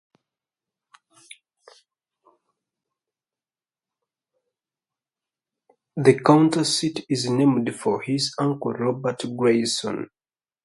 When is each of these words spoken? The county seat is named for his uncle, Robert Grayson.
The 5.95 6.19
county 6.25 6.63
seat 6.63 7.05
is 7.07 7.29
named 7.29 7.75
for 7.75 8.01
his 8.01 8.33
uncle, 8.39 8.73
Robert 8.73 9.21
Grayson. 9.37 10.09